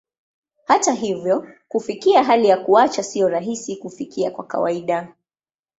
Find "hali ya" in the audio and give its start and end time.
2.23-2.57